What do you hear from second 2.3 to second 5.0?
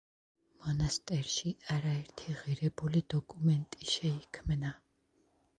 ღირებული დოკუმენტი შეიქმნა.